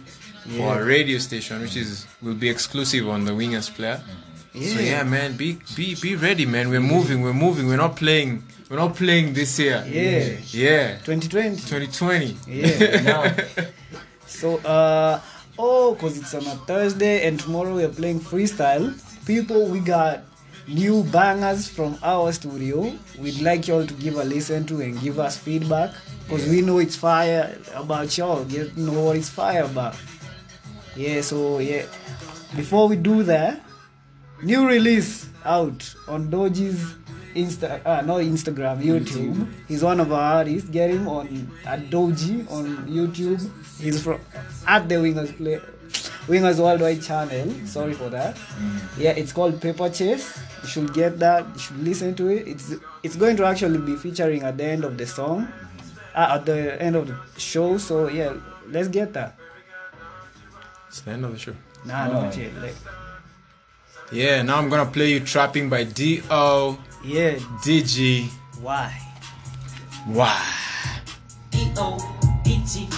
for 0.55 0.81
a 0.81 0.85
radio 0.85 1.17
station, 1.17 1.61
which 1.61 1.75
is 1.75 2.05
will 2.21 2.33
be 2.35 2.49
exclusive 2.49 3.07
on 3.09 3.25
the 3.25 3.31
Wingers 3.31 3.69
player. 3.73 4.01
Yeah. 4.53 4.73
So 4.73 4.79
Yeah. 4.79 4.89
yeah, 4.91 5.03
man, 5.03 5.35
be 5.37 5.59
be 5.75 5.95
be 5.95 6.15
ready, 6.15 6.45
man. 6.45 6.69
We're 6.69 6.79
moving, 6.95 7.21
we're 7.21 7.33
moving. 7.33 7.67
We're 7.67 7.77
not 7.87 7.95
playing. 7.95 8.43
We're 8.69 8.77
not 8.77 8.95
playing 8.95 9.33
this 9.33 9.59
year. 9.59 9.83
Yeah. 9.87 10.37
Yeah. 10.51 10.97
2020. 11.05 11.55
2020. 11.57 12.37
Yeah. 12.47 13.01
Now, 13.01 13.35
So, 14.27 14.57
uh, 14.57 15.21
oh, 15.57 15.93
because 15.95 16.17
it's 16.17 16.33
on 16.33 16.45
a 16.47 16.55
Thursday 16.67 17.25
and 17.27 17.39
tomorrow 17.39 17.73
we're 17.75 17.87
playing 17.89 18.19
freestyle. 18.19 18.91
People, 19.25 19.67
we 19.67 19.79
got 19.79 20.23
new 20.67 21.03
bangers 21.03 21.67
from 21.67 21.97
our 22.03 22.31
studio. 22.33 22.93
We'd 23.17 23.41
like 23.41 23.67
y'all 23.67 23.85
to 23.85 23.93
give 23.93 24.15
a 24.17 24.23
listen 24.23 24.65
to 24.67 24.81
and 24.81 24.99
give 24.99 25.19
us 25.19 25.37
feedback 25.37 25.93
because 26.27 26.47
we 26.47 26.61
know 26.61 26.79
it's 26.79 26.95
fire 26.95 27.57
about 27.73 28.17
y'all. 28.17 28.43
Get 28.45 28.75
know 28.77 29.03
what 29.03 29.17
it's 29.17 29.29
fire 29.29 29.63
about. 29.63 29.95
Yeah, 30.95 31.21
so 31.21 31.59
yeah. 31.59 31.85
Before 32.55 32.87
we 32.87 32.95
do 32.95 33.23
that, 33.23 33.61
new 34.41 34.67
release 34.67 35.29
out 35.45 35.95
on 36.07 36.29
Doji's 36.29 36.95
Insta, 37.35 37.85
uh, 37.85 38.01
no 38.01 38.15
Instagram, 38.15 38.81
YouTube. 38.81 39.47
He's 39.67 39.83
one 39.83 39.99
of 39.99 40.11
our 40.11 40.37
artists. 40.39 40.69
Get 40.69 40.89
him 40.89 41.07
on 41.07 41.51
at 41.65 41.89
Doji 41.89 42.49
on 42.51 42.87
YouTube. 42.87 43.47
He's 43.79 44.01
from 44.01 44.19
at 44.65 44.89
the 44.89 44.95
Wingers 44.95 45.35
Play, 45.37 45.61
Wingers 46.27 46.59
Worldwide 46.59 47.01
channel. 47.01 47.49
Sorry 47.65 47.93
for 47.93 48.09
that. 48.09 48.37
Yeah, 48.97 49.11
it's 49.11 49.31
called 49.31 49.61
Paper 49.61 49.89
Chase. 49.89 50.37
You 50.63 50.67
should 50.69 50.93
get 50.93 51.19
that. 51.19 51.45
You 51.53 51.59
should 51.59 51.79
listen 51.83 52.15
to 52.15 52.27
it. 52.27 52.47
It's 52.47 52.73
it's 53.03 53.15
going 53.15 53.37
to 53.37 53.45
actually 53.45 53.79
be 53.79 53.95
featuring 53.95 54.43
at 54.43 54.57
the 54.57 54.65
end 54.65 54.83
of 54.83 54.97
the 54.97 55.07
song, 55.07 55.47
uh, 56.13 56.35
at 56.35 56.45
the 56.45 56.81
end 56.81 56.95
of 56.97 57.07
the 57.07 57.15
show. 57.39 57.77
So 57.77 58.09
yeah, 58.09 58.33
let's 58.67 58.89
get 58.89 59.13
that. 59.13 59.37
It's 60.89 61.01
the 61.01 61.11
end 61.11 61.23
of 61.25 61.31
the 61.31 61.39
show. 61.39 61.55
Nah, 61.85 62.07
Oh. 62.09 62.21
not 62.23 62.35
yet. 62.37 62.51
Like, 62.61 62.75
Yeah, 64.11 64.41
now 64.41 64.57
I'm 64.57 64.69
gonna 64.69 64.85
play 64.89 65.11
you 65.11 65.19
Trapping 65.19 65.69
by 65.69 65.83
D.O. 65.83 66.77
yeah, 67.03 67.35
DG. 67.63 68.27
why? 68.61 68.91
Why? 70.07 70.39
D-O-E-T 71.51 72.87
Teli 72.87 72.96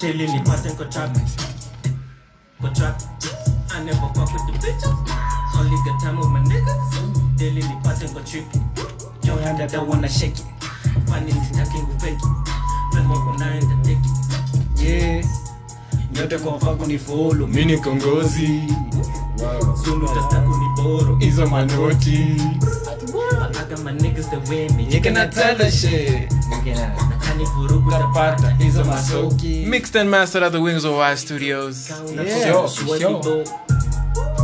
Teli 0.00 0.26
nipate 0.32 0.70
kwa 0.70 0.84
trap 0.86 1.16
Kwa 2.60 2.70
trap 2.70 3.02
I 3.76 3.84
never 3.84 4.00
fuck 4.14 4.32
with 4.32 4.46
the 4.46 4.52
bitches. 4.66 5.58
Only 5.58 5.76
got 5.86 6.00
time 6.02 6.18
with 6.18 6.28
my 6.28 6.40
niggas. 6.40 7.36
Teli 7.36 7.62
nipate 7.62 8.08
kwa 8.08 8.22
trip 8.22 8.44
Yo 9.24 9.36
handa 9.44 9.66
da 9.66 9.80
wanna 9.82 10.08
shake 10.08 10.38
it. 10.38 10.46
Fani 11.10 11.32
sitaki 11.32 11.78
ngufeki 11.78 12.26
Fenwa 12.94 13.24
kunaenda 13.24 13.76
teki 13.82 14.10
Yeah. 14.84 15.24
Nyote 16.12 16.38
kwa 16.38 16.56
mfako 16.56 16.86
ni 16.86 16.98
follow. 16.98 17.46
Mi 17.46 17.64
ni 17.64 17.78
kongozi. 17.78 18.62
Sunu 19.84 20.08
tastaku 20.08 20.56
ni 20.56 20.82
boro 20.82 21.16
Hizo 21.16 21.46
manoti. 21.46 22.36
I 23.52 23.64
got 23.68 23.84
my 23.84 23.92
niggas 23.92 24.30
that 24.30 24.48
wear 24.48 24.70
me. 24.72 24.84
You 24.90 25.00
cannot 25.00 25.32
tell 25.32 25.56
the 25.56 25.70
shit. 25.70 26.32
looking 26.50 26.78
at 26.78 26.96
Nakani 27.40 27.46
vurugu 27.56 27.90
tapata 27.90 28.50
Hizo 28.58 28.84
masoki. 28.84 29.66
Mixed 29.66 29.96
and 29.96 30.10
mastered 30.10 30.42
at 30.42 30.52
the 30.52 30.58
Wingers 30.58 30.84
Worldwide 30.84 31.18
Studios. 31.18 31.90
Yeah. 32.14 32.66
Sure, 32.66 32.68
sure. 32.68 33.44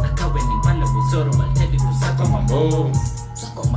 Akawe 0.05 0.41
ni 0.43 0.67
wala 0.67 0.87
buzoro 0.87 1.31
Waltedi 1.39 1.79
kusaka 1.79 2.25
Mambo. 2.29 2.91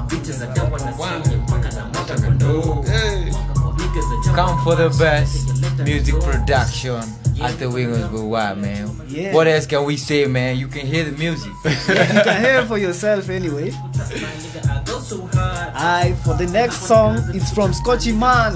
Bitches 0.07 0.41
are 0.41 0.53
down 0.53 0.71
when 0.71 0.81
I 0.81 0.91
see 0.91 1.31
you 1.31 1.38
na 1.38 1.85
mota 1.88 2.15
kondo 2.21 2.81
Hey. 2.83 3.31
Niggas 3.77 4.11
are 4.11 4.23
jumping 4.23 4.35
Come 4.35 4.63
for 4.63 4.75
the 4.75 4.89
best 4.97 5.47
music 5.85 6.15
production 6.21 7.03
at 7.41 7.57
the 7.59 7.65
Wingers 7.65 8.11
Go 8.11 8.25
Wild, 8.25 8.57
man. 8.59 8.89
Yeah. 9.07 9.33
What 9.33 9.47
else 9.47 9.65
can 9.65 9.83
we 9.85 9.97
say, 9.97 10.25
man? 10.27 10.57
You 10.57 10.67
can 10.67 10.85
hear 10.85 11.03
the 11.05 11.11
music. 11.17 11.51
you 11.65 12.21
can 12.23 12.41
hear 12.41 12.59
it 12.59 12.67
for 12.67 12.77
yourself 12.77 13.29
anyway. 13.29 13.71
I 13.71 14.81
go 14.85 14.99
so 14.99 15.25
hard 15.33 15.73
Aye, 15.75 16.15
for 16.25 16.33
the 16.35 16.47
next 16.47 16.81
song, 16.88 17.17
it's 17.33 17.51
from 17.53 17.73
Scotchy 17.73 18.11
Man. 18.11 18.53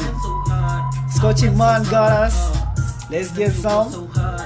Scotchy 1.24 1.50
Man 1.51 1.84
got 1.86 2.12
us. 2.12 3.10
Let's 3.10 3.32
get 3.32 3.53
some. 3.53 3.89
so 3.89 4.08
hard 4.08 4.42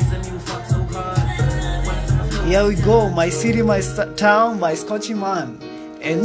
Is 0.00 0.12
a 0.12 0.32
new 0.32 0.38
fuck 0.38 0.64
so 0.64 0.82
hard 0.84 2.46
Here 2.48 2.66
we 2.66 2.74
go. 2.76 3.10
My 3.10 3.28
City, 3.28 3.60
My 3.60 3.82
Town 4.16 4.58
by 4.58 4.72
Scotchy 4.72 5.12
Man. 5.12 5.58
And 6.00 6.22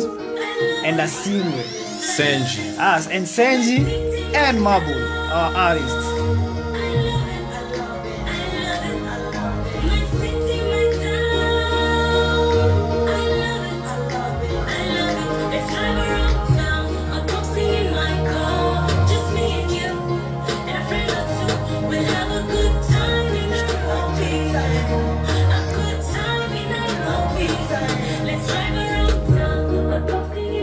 and 0.85 0.97
Asimwe. 0.97 1.61
Senji. 1.99 2.79
Us 2.79 3.09
and 3.09 3.25
Senji 3.25 3.83
and 4.33 4.59
Mabul, 4.59 5.29
our 5.29 5.53
artists. 5.57 6.10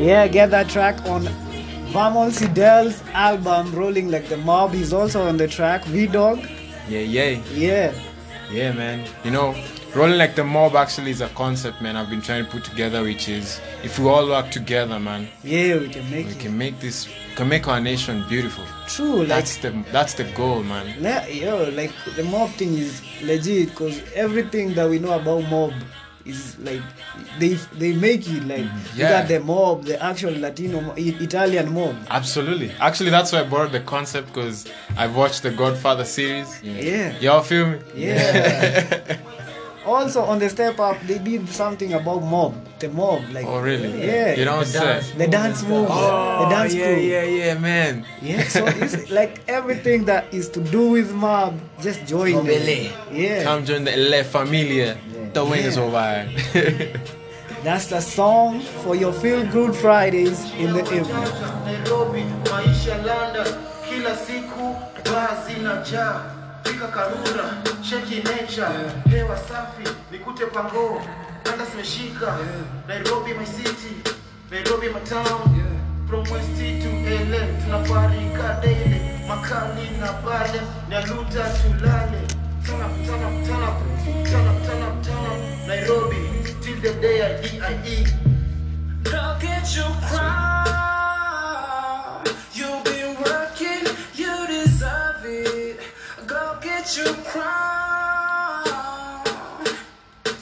Yeah, 0.09 0.27
get 0.27 0.51
that 0.53 0.71
track 0.71 0.97
on 1.05 1.25
Vamol 1.93 2.31
Sidel's 2.33 3.03
album 3.13 3.75
Rolling 3.75 4.11
Like 4.11 4.27
the 4.29 4.39
Mob. 4.39 4.73
He's 4.73 4.93
also 4.93 5.21
on 5.29 5.37
the 5.37 5.47
track. 5.47 5.85
V 5.85 6.07
Dog. 6.07 6.39
Yeah, 6.89 7.01
yeah. 7.01 7.43
Yeah. 7.53 7.93
Yeah, 8.51 8.73
man. 8.73 9.07
You 9.25 9.31
know, 9.33 9.55
rolling 9.95 10.17
like 10.17 10.35
the 10.35 10.45
mob 10.45 10.75
actually 10.77 11.11
is 11.11 11.21
a 11.21 11.29
concept, 11.43 11.83
man. 11.83 11.95
I've 11.97 12.09
been 12.09 12.23
trying 12.23 12.47
to 12.47 12.51
put 12.51 12.65
together, 12.65 13.03
which 13.03 13.29
is 13.29 13.61
if 13.85 13.99
we 13.99 14.09
all 14.09 14.27
work 14.29 14.51
together, 14.51 14.99
man, 14.99 15.29
Yeah, 15.45 15.77
we 15.77 15.89
can 15.91 16.11
make 16.11 16.25
we 16.25 16.33
it. 16.33 16.39
can 16.39 16.57
make 16.57 16.81
this, 16.81 17.07
can 17.37 17.47
make 17.51 17.69
our 17.69 17.79
nation 17.79 18.25
beautiful. 18.31 18.65
True, 18.87 19.17
like 19.19 19.29
That's 19.29 19.59
the 19.59 19.71
that's 19.93 20.15
the 20.15 20.25
goal, 20.41 20.63
man. 20.63 20.87
Le- 21.03 21.29
yo, 21.31 21.69
like 21.81 21.93
the 22.17 22.25
mob 22.25 22.49
thing 22.53 22.73
is 22.79 23.03
legit 23.23 23.69
because 23.69 24.01
everything 24.15 24.73
that 24.77 24.89
we 24.89 24.99
know 24.99 25.13
about 25.21 25.43
mob 25.51 25.75
is 26.29 26.59
like 26.61 26.83
they 27.39 27.55
they 27.81 27.93
make 27.95 28.29
it 28.29 28.45
like 28.45 28.61
mm-hmm. 28.67 28.97
you 28.99 29.05
Yeah. 29.05 29.11
got 29.21 29.29
the 29.29 29.41
mob, 29.41 29.85
the 29.85 29.97
actual 30.03 30.35
Latino, 30.39 30.95
Italian 30.97 31.73
mob. 31.73 31.97
Absolutely. 32.11 32.71
Actually, 32.81 33.11
that's 33.11 33.33
why 33.33 33.41
I 33.41 33.45
borrowed 33.45 33.73
the 33.73 33.81
concept 33.81 34.29
because 34.29 34.67
I've 34.97 35.17
watched 35.17 35.43
the 35.43 35.51
Godfather 35.51 36.05
series. 36.05 36.63
Yeah, 36.63 37.19
Y'all 37.19 37.43
feel 37.43 37.67
me? 37.71 37.79
yeah. 37.95 39.17
also 39.87 40.21
on 40.23 40.39
the 40.39 40.49
step 40.51 40.79
up, 40.79 41.01
they 41.07 41.19
did 41.19 41.49
something 41.49 41.95
about 41.95 42.21
mob, 42.23 42.53
the 42.79 42.89
mob, 42.91 43.23
like 43.33 43.47
Oh, 43.47 43.59
really? 43.61 43.89
Yeah, 44.07 44.35
You 44.35 44.45
don't 44.45 44.59
The 44.61 44.67
say. 44.67 44.81
dance 44.85 45.11
the 45.13 45.27
dance 45.27 45.63
move, 45.63 45.89
Oh, 45.91 46.45
the 46.45 46.49
dance 46.55 46.75
yeah, 46.75 46.85
crew. 46.93 47.03
yeah, 47.03 47.23
yeah, 47.25 47.55
man. 47.59 48.05
Yeah, 48.21 48.43
so 48.49 48.67
it's 48.67 49.09
like 49.19 49.41
everything 49.49 50.05
that 50.05 50.29
is 50.35 50.51
to 50.51 50.61
do 50.61 50.91
with 50.91 51.15
mob, 51.15 51.59
just 51.81 52.05
join 52.07 52.35
them. 52.45 52.47
Mobile. 52.47 52.93
Yeah, 53.13 53.45
Come 53.45 53.65
join 53.65 53.85
the 53.85 53.97
La 53.97 54.23
Familia. 54.25 54.99
The 55.33 55.45
wings 55.45 55.67
is 55.67 55.79
over. 55.79 56.29
that's 57.63 57.87
the 57.87 58.01
song 58.01 58.61
for 58.83 58.95
your 58.95 59.13
feel 59.13 59.45
good 59.47 59.75
Fridays 59.75 60.53
in 60.55 60.73
the 60.73 60.83
evening. 60.85 61.05
Fika 66.65 66.89
Karura, 66.89 67.63
sheki 67.83 68.23
nature, 68.25 68.69
hewa 69.09 69.37
safi, 69.37 69.85
nikute 70.13 70.47
pango, 70.53 71.01
kanda 71.45 71.65
zimeshika, 71.65 72.39
Nairobi 72.87 73.33
my 73.35 73.45
city, 73.45 73.97
Nairobi 74.51 74.89
my 74.91 75.01
town, 75.01 75.55
from 76.09 76.25
West 76.25 76.57
to 76.59 76.91
LA, 77.31 77.41
tunaparika 77.63 78.61
daily, 78.63 79.01
makali 79.29 79.99
na 79.99 80.13
bale, 80.23 80.61
nyaluta 80.91 81.45
tulale, 81.63 82.28
turn 82.69 82.83
up, 82.83 82.93
turn 83.07 83.23
up, 83.23 83.33
turn 83.47 83.63
up, 83.63 83.81
turn 84.29 84.47
up, 84.47 84.59
turn 84.67 84.83
up, 84.83 85.03
turn 85.03 85.25
up, 85.25 85.41
Nairobi, 85.67 86.23
till 86.61 86.79
the 86.83 86.93
day 87.01 87.19
I 87.25 87.41
D.I.E. 87.41 87.97
Look 89.05 89.45
at 89.45 89.75
you 89.75 89.85
cry. 90.11 90.65
You've 92.53 92.85
been 92.85 93.17
working, 93.25 93.87
you 94.15 94.47
deserve 94.47 95.25
it. 95.25 95.81
Go 96.27 96.59
get 96.61 96.95
you 96.95 97.15
cry. 97.25 98.65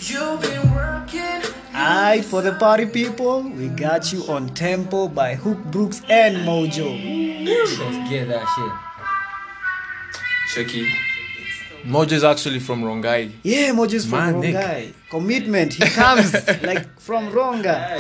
You've 0.01 0.41
been 0.41 0.75
working. 0.75 1.43
Alright, 1.75 2.25
for 2.25 2.43
the 2.43 2.55
party 2.55 2.87
people, 2.87 3.43
we 3.43 3.69
got 3.69 4.13
you 4.13 4.25
on 4.25 4.49
Tempo 4.49 5.07
by 5.07 5.37
Hook 5.37 5.63
Brooks 5.67 6.03
and 6.09 6.39
Mojo. 6.39 6.91
Let's 7.47 8.11
get 8.11 8.27
that 8.29 8.47
shit. 8.57 8.73
Checky. 10.67 11.16
Mojo 11.87 12.13
is 12.13 12.25
actually 12.25 12.59
from 12.59 12.83
Rongai. 12.83 13.31
Yeah, 13.45 13.71
Mojo's 13.73 14.07
from 14.07 14.19
Man, 14.19 14.41
Nick. 14.41 14.57
Rongai. 14.57 14.93
Commitment, 15.09 15.73
he 15.75 15.85
comes 15.91 16.33
like 16.65 16.99
from 16.99 17.31
Ronga. 17.31 17.97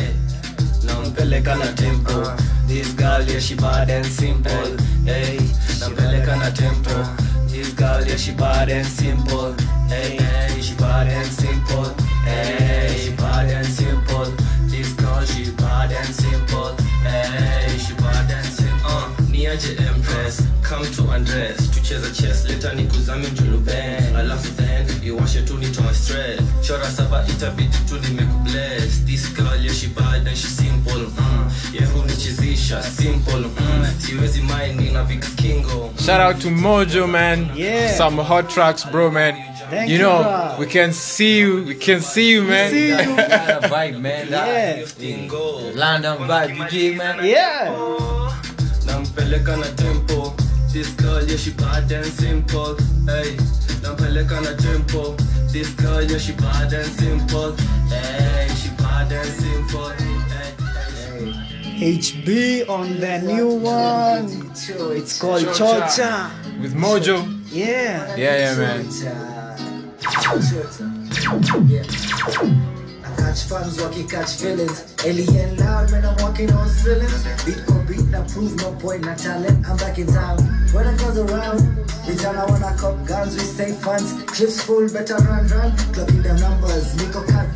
Nampeleka 0.82 1.56
na 1.56 1.72
tempo. 1.74 2.36
This 2.66 2.92
girl, 2.94 3.22
yeah, 3.22 3.38
she 3.38 3.54
bad 3.54 3.88
and 3.88 4.04
simple. 4.04 4.76
Hey, 5.04 5.38
nampeleka 5.78 6.36
na 6.36 6.50
tempo. 6.50 7.04
This 7.46 7.72
girl, 7.74 8.04
yeah, 8.04 8.16
she 8.16 8.32
bad 8.32 8.68
and 8.70 8.84
simple. 8.86 9.52
Hey, 9.88 10.16
hey, 10.16 10.60
she 10.60 10.74
bad 10.74 11.06
and 11.06 11.28
simple. 11.28 11.84
Hey, 12.24 12.96
she 12.98 13.12
bad 13.14 13.48
and 13.50 13.66
simple. 13.66 14.24
This 14.66 14.92
girl, 14.94 15.24
she 15.24 15.52
bad 15.52 15.92
and 15.92 16.08
simple. 16.12 16.74
Hey, 17.06 17.78
she 17.78 17.94
bad 17.94 18.30
and 18.32 18.44
simple. 18.46 18.65
Niaje 19.46 19.76
empress, 19.78 20.42
come 20.62 20.84
to 20.86 21.02
undress. 21.14 21.70
Tucheza 21.70 22.10
chess, 22.10 22.44
leta 22.48 22.74
nikuzame 22.74 23.28
mjulube. 23.28 23.72
Alafu 24.18 24.48
then, 24.56 24.86
iwashe 25.04 25.42
tu 25.42 25.58
nitoa 25.58 25.94
stress. 25.94 26.40
Chora 26.66 26.90
saba 26.90 27.24
itabidi 27.28 27.76
tu 27.88 27.94
nimekubless. 27.98 29.04
This 29.04 29.28
girl, 29.34 29.54
yeah, 29.62 29.72
she 29.72 29.86
bad 29.86 30.26
and 30.26 30.36
she 30.36 30.46
simple. 30.48 31.06
Mm. 31.06 31.50
Yeah, 31.72 31.86
hunichizisha, 31.92 32.82
simple. 32.82 33.44
Mm. 33.44 33.86
Siwezi 33.98 34.40
mind, 34.42 34.80
nina 34.80 35.04
Vic 35.04 35.24
Kingo. 35.36 35.92
Shout 36.04 36.20
out 36.20 36.40
to 36.42 36.48
Mojo, 36.48 37.06
man. 37.08 37.50
Yeah. 37.54 37.94
Some 37.96 38.16
hot 38.18 38.50
tracks, 38.50 38.84
bro, 38.84 39.10
man. 39.12 39.34
Thank 39.70 39.88
you 39.90 39.96
you, 39.96 40.02
know, 40.02 40.22
bro. 40.22 40.56
we 40.58 40.66
can 40.66 40.92
see 40.92 41.38
you. 41.38 41.64
We 41.64 41.74
can 41.76 42.00
see 42.00 42.32
you, 42.32 42.42
man. 42.42 42.70
see 42.70 42.88
you. 42.88 42.96
That 42.96 43.62
vibe, 43.62 44.00
man. 44.00 44.28
That 44.30 44.78
Yeah. 44.78 44.86
Kingo. 44.98 45.72
London 45.76 46.18
vibe, 46.18 46.56
you 46.56 46.68
dig, 46.68 46.96
man? 46.98 47.24
Yeah. 47.24 48.05
Nampeleka 49.16 49.56
na 49.56 49.66
tempo 49.76 50.34
this 50.72 50.90
girl 50.96 51.22
yeah 51.22 51.36
she 51.36 51.50
bad 51.52 51.90
and 51.90 52.04
simple 52.06 52.76
hey 53.06 53.36
nampeleka 53.82 54.40
na 54.40 54.54
tempo 54.56 55.16
this 55.52 55.70
girl 55.76 56.02
yeah 56.02 56.18
she 56.18 56.32
bad 56.32 56.72
and 56.72 56.86
simple 56.86 57.56
hey 57.88 58.48
she 58.54 58.68
bad 58.76 59.12
and 59.12 59.28
simple 59.28 59.88
hey, 59.90 61.32
hey. 61.76 61.98
HB 61.98 62.68
on 62.68 63.00
the 63.00 63.18
new 63.20 63.48
one. 63.56 64.24
It's 64.96 65.20
called 65.20 65.42
Chocha. 65.42 65.82
Chocha. 65.82 66.30
With 66.58 66.74
Mojo. 66.74 67.22
Yeah. 67.52 68.16
Yeah, 68.16 68.36
yeah, 68.38 68.56
man. 68.56 68.86
Yeah. 71.68 72.75
I 73.16 73.22
catch 73.22 73.44
fans 73.44 73.80
walking 73.80 74.08
catch 74.08 74.34
feelings. 74.36 74.94
Alien 75.04 75.56
loud, 75.56 75.90
man, 75.90 76.04
I'm 76.04 76.16
walking 76.22 76.52
on 76.52 76.68
ceilings. 76.68 77.24
Beat 77.44 77.60
for 77.66 77.82
beat, 77.84 78.04
now 78.08 78.24
prove 78.24 78.56
no 78.56 78.72
point, 78.72 79.04
not 79.04 79.18
talent. 79.18 79.66
I'm 79.66 79.76
back 79.76 79.98
in 79.98 80.06
town. 80.06 80.38
When 80.72 80.86
I 80.86 80.96
goes 80.96 81.18
around, 81.18 81.86
I 82.06 82.44
wanna 82.48 82.76
cop 82.78 83.06
guns, 83.06 83.34
we 83.34 83.42
stay 83.42 83.72
funds. 83.72 84.12
Clips 84.24 84.62
full, 84.62 84.88
better 84.88 85.16
run, 85.16 85.46
run. 85.48 85.72
Clocking 85.92 86.22
them 86.22 86.36
numbers. 86.40 86.94
Nico 86.96 87.24
cut 87.26 87.46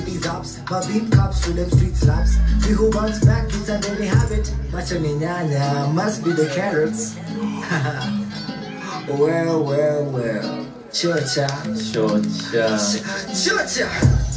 with 0.00 0.06
these 0.06 0.26
ups. 0.26 0.60
My 0.70 0.86
beat 0.86 1.10
cops 1.12 1.40
to 1.42 1.52
them 1.52 1.70
street 1.70 1.96
slaps. 1.96 2.36
We 2.66 2.74
who 2.74 2.90
bounce 2.90 3.24
back, 3.24 3.46
it's 3.48 3.68
a 3.68 3.78
daily 3.78 4.06
habit. 4.06 4.52
Macho 4.72 4.98
ni 4.98 5.14
nyanya, 5.14 5.92
must 5.92 6.24
be 6.24 6.32
the 6.32 6.46
carrots. 6.54 7.16
well, 9.08 9.64
well, 9.64 10.04
well. 10.04 10.66
Chocha. 10.90 11.46
Chocha. 11.92 12.68
Chocha. 13.30 14.29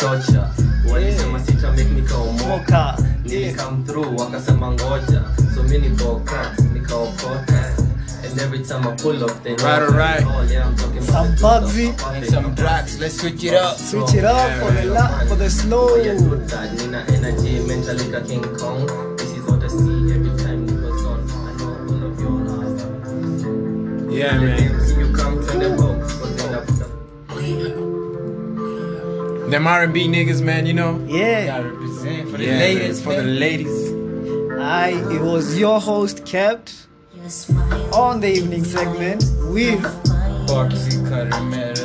Chocha 0.00 0.50
walisema 0.92 1.40
sita 1.40 1.70
make 1.70 1.84
nikaomoka 1.84 2.46
Mocha. 2.48 2.96
nilikam 3.24 3.84
through 3.84 4.20
wakasema 4.20 4.72
ngoja 4.72 5.22
so 5.54 5.62
mi 5.62 5.78
nikoka 5.78 6.52
nikaokota 6.74 7.72
and 8.30 8.40
every 8.40 8.58
time 8.58 8.88
I 8.88 8.92
pull 9.02 9.22
up 9.24 9.42
they 9.42 9.54
know 9.56 9.66
Right, 9.66 9.82
alright. 9.82 10.24
oh, 10.26 10.42
yeah, 10.52 10.66
I'm 10.68 10.76
talking 10.76 11.02
Some 11.02 11.34
about 11.38 11.72
the 11.72 11.86
Bugsy. 11.86 11.92
stuff. 11.98 12.24
Some 12.28 12.54
drugs. 12.54 12.98
Let's 13.00 13.16
switch 13.20 13.44
it 13.44 13.54
up. 13.54 13.78
Switch 13.78 14.14
it 14.14 14.24
up 14.24 14.50
for 14.60 14.72
the 14.72 14.84
la- 14.86 15.24
for 15.28 15.36
the 15.36 15.48
slow. 15.50 15.88
Oh, 15.90 15.96
yeah, 15.96 16.14
good 16.18 16.46
dad. 16.48 16.72
Nina 16.78 17.04
energy, 17.08 17.60
mentally 17.66 18.08
like 18.10 18.26
King 18.26 18.42
Kong. 18.58 18.86
This 19.16 19.30
is 19.32 19.42
what 19.48 19.62
I 19.64 19.68
see 19.68 20.12
every 20.12 20.36
time 20.44 20.66
Nico's 20.66 21.04
on. 21.06 21.20
I 21.30 21.52
know 21.56 21.76
all 21.88 22.02
of 22.10 22.20
you 22.20 22.28
are. 24.10 24.12
Yeah, 24.12 24.38
man. 24.40 24.65
Them 29.50 29.66
R&B 29.66 30.08
niggas, 30.08 30.42
man, 30.42 30.66
you 30.66 30.74
know. 30.74 31.04
Yeah. 31.08 31.46
Gotta 31.46 31.70
represent 31.70 32.30
for 32.30 32.36
the 32.38 32.44
Yeah, 32.44 32.58
ladies, 32.58 33.04
man, 33.04 33.04
for 33.04 33.22
the 33.22 33.28
ladies. 33.28 33.92
I 34.58 34.88
it 35.12 35.20
was 35.20 35.58
your 35.58 35.80
host 35.80 36.24
kept 36.26 36.86
on 37.92 38.20
the 38.20 38.28
evening 38.28 38.64
segment 38.64 39.22
with 39.50 39.82
Boxy 40.48 41.08
Caramel. 41.08 41.76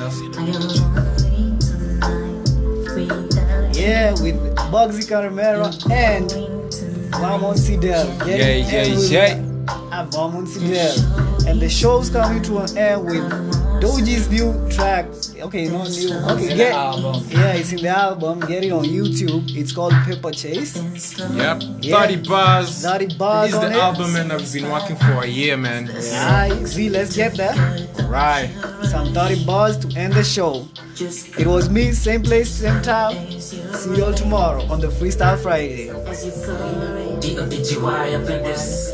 yeah 3.74 4.12
with 4.22 4.36
Bugsy 4.72 5.04
Caramera 5.08 5.70
and 5.92 6.30
Vamon 7.12 7.58
Sidel. 7.58 8.08
Yeah, 8.28 8.36
yeah, 8.36 8.84
yeah. 8.86 9.36
Vamon 10.10 10.48
Sidel. 10.48 11.48
And 11.48 11.62
the 11.62 11.70
show's 11.70 12.10
coming 12.10 12.42
to 12.44 12.60
an 12.60 12.78
end 12.78 13.06
with 13.06 13.61
Doji's 13.82 14.30
new 14.30 14.54
track. 14.70 15.08
Okay, 15.42 15.68
not 15.68 15.90
new. 15.90 16.14
Okay, 16.14 16.52
in 16.52 16.58
get 16.58 16.72
album. 16.74 17.24
Yeah, 17.30 17.54
it's 17.54 17.72
in 17.74 17.82
the 17.82 17.90
album. 17.90 18.40
Get 18.42 18.64
it 18.64 18.72
on 18.72 18.86
YouTube. 18.86 19.50
It's 19.56 19.72
called 19.72 19.94
Paper 20.06 20.30
Chase. 20.32 20.78
Yep. 21.18 21.64
Yeah. 21.82 22.02
30 22.02 22.30
bars. 22.30 22.84
30 22.84 23.18
bars 23.18 23.52
This 23.52 23.56
is 23.64 23.70
the 23.70 23.76
it. 23.76 23.82
album, 23.82 24.16
and 24.16 24.32
I've 24.32 24.54
been 24.54 24.70
working 24.70 24.96
for 24.98 25.24
a 25.24 25.26
year, 25.28 25.58
man. 25.58 25.90
Alright, 25.90 26.68
see, 26.68 26.90
let's 26.90 27.16
get 27.16 27.36
there. 27.36 27.56
Right. 28.08 28.50
Some 28.84 29.14
30 29.14 29.46
bars 29.46 29.78
to 29.80 29.98
end 29.98 30.14
the 30.14 30.24
show. 30.24 30.68
It 31.40 31.48
was 31.48 31.70
me, 31.70 31.92
same 31.92 32.22
place, 32.22 32.52
same 32.52 32.82
time. 32.84 33.40
See 33.40 33.96
you 33.96 34.06
all 34.06 34.14
tomorrow 34.14 34.62
on 34.70 34.80
the 34.80 34.88
Freestyle 34.90 35.40
Friday. 35.42 35.88
D-O-D-G-Y 37.20 38.14
up 38.14 38.30
in 38.30 38.44
this. 38.44 38.92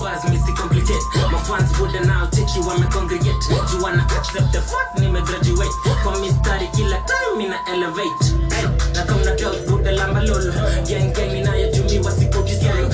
Bars 0.00 0.24
misi 0.30 0.52
complicate. 0.54 1.02
Mafans 1.30 1.70
would 1.80 1.94
now 2.06 2.26
take 2.30 2.54
you 2.56 2.62
wame 2.66 2.82
congregate. 2.90 3.42
You 3.72 3.82
wanna 3.82 4.04
accept 4.16 4.52
the 4.52 4.60
fuck? 4.60 4.78
fact 4.78 4.98
nime 5.00 5.20
graduate. 5.22 5.70
Kwa 6.02 6.18
mistari 6.20 6.68
kila 6.68 6.96
time 7.00 7.36
mina 7.36 7.58
elevate. 7.72 8.24
Hey, 8.54 8.66
na 8.98 9.04
kama 9.04 9.24
na 9.24 9.32
buda 9.68 9.92
lamba 9.92 10.20
lolo 10.22 10.52
gang 10.88 11.12
gang 11.14 11.36
inayotumiwa 11.38 12.12
sipo 12.12 12.42
kisolo 12.42 12.88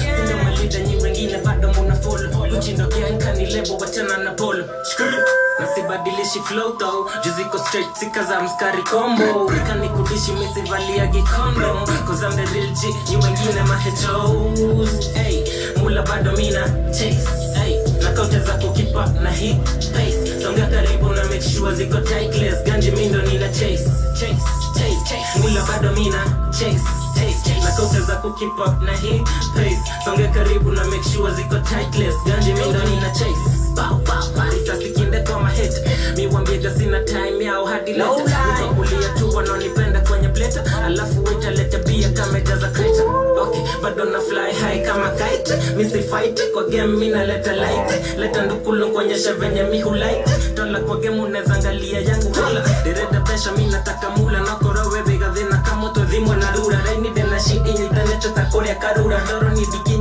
malida 0.45 0.79
nyi 0.81 0.97
wengine 1.03 1.39
bado 1.39 1.73
muna 1.73 1.95
follow. 1.97 2.31
Kuchindo 2.51 2.87
gang 2.89 3.19
kani 3.19 3.47
lebo 3.47 3.77
wachana 3.79 4.17
na 4.19 4.31
polo. 4.33 4.65
Na 5.59 5.67
sibadilishi 5.75 6.41
flow 6.41 6.77
though. 6.79 7.09
Juziko 7.25 7.59
straight 7.59 7.95
sika 7.97 8.25
za 8.25 8.41
mskari 8.41 8.83
combo 8.83 9.51
kani 9.67 9.89
kudishi 9.89 10.33
misivalia 10.33 11.07
gikondo 11.07 11.87
cause 12.07 12.23
I'm 12.27 12.37
the 12.37 12.45
real 12.53 12.75
G 12.75 12.87
nyi 13.11 13.17
wengine 13.17 13.63
mahechos 13.63 15.15
hey, 15.15 15.45
mula 15.77 16.03
bado 16.03 16.33
mina 16.37 16.69
chase. 16.91 17.29
Hey, 17.55 17.79
na 18.03 18.11
kaunta 18.13 18.39
za 18.41 18.53
kukipa 18.53 19.07
na 19.23 19.31
hit 19.31 19.57
pace. 19.93 20.43
Songa 20.43 20.67
karibu 20.67 21.09
na 21.09 21.25
make 21.25 21.41
sure 21.43 21.75
ziko 21.75 22.01
tightless 22.01 22.63
ganji 22.65 22.91
mindo 22.91 23.23
nina 23.23 23.49
chase 23.49 23.85
chase 24.21 24.64
chase 24.79 25.01
chase 25.09 25.39
mula 25.41 25.63
bado 25.67 25.93
mina 25.93 26.25
chase 26.51 26.81
chase 27.15 27.43
chase. 27.45 27.65
Na 27.65 27.71
kaunta 27.77 28.01
za 28.01 28.17
kukipa 28.17 28.79
na 28.85 28.93
hit 28.97 29.23
pace. 29.55 29.79
Songa 30.05 30.29
karibu 30.29 30.71
na 30.73 30.85
make 30.85 31.03
sure 31.13 31.33
ziko 31.35 31.59
tightless. 31.59 32.15
Ganji 32.27 32.53
mindo 32.53 32.85
nina 32.85 33.11
chase. 33.11 33.75
Bow 33.75 33.99
bow 34.07 34.23
barisa 34.37 34.77
sikinde 34.77 35.21
kama 35.25 35.51
hit. 35.51 35.73
Mi 36.17 36.27
wambiega 36.27 36.75
sina 36.79 37.01
time 37.05 37.45
yao 37.45 37.67
hadi 37.67 37.93
leta 37.93 38.47
nikakulia 38.47 39.09
tu 39.19 39.37
wanaonipenda 39.37 39.94
kwenye 40.35 40.47
alafu 40.47 40.85
alafu 40.87 41.25
waitaleta 41.25 41.79
bia 41.79 42.09
kama 42.09 42.41
jaza 42.41 42.69
kreta 42.69 43.03
okay 43.43 43.61
bado 43.83 44.05
na 44.05 44.21
fly 44.21 44.53
high 44.53 44.83
kama 44.87 45.11
kite. 45.11 45.55
Misi 45.77 45.99
fight 46.03 46.53
kwa 46.53 46.65
game 46.65 46.87
mina 46.97 47.25
leta 47.25 47.53
light. 47.53 48.17
Leta 48.19 48.43
ndukulu 48.43 48.91
kuonyesha 48.93 49.33
venye 49.35 49.63
mi 49.63 49.81
hulaite 49.83 50.31
tola 50.55 50.81
kwa 50.81 50.97
game 50.97 51.21
unaweza 51.21 51.55
angalia 51.55 52.01
yangu 52.01 52.33
hola. 52.35 52.65
Direta 52.85 53.21
pesha 53.21 53.53
mi 53.53 53.67
nataka 53.67 54.11
mula 54.11 54.41
nakorowe 54.41 55.03
bigadhina 55.03 55.57
kamoto 55.57 56.01
dhimwa 56.05 56.37
na 56.37 56.51
rura. 56.53 56.79
Raini 56.87 57.11
dena 57.11 57.41
shidi 57.41 57.73
nyitanete 57.73 58.29
takoria 58.35 58.75
karura. 58.75 59.21
Doro 59.29 59.49
ni 59.49 59.67
dikinya 59.67 59.94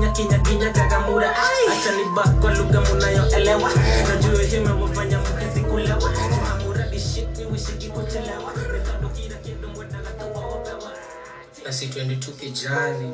basi 11.73 11.87
twende 11.87 12.15
tu 12.15 12.31
kijani 12.31 13.13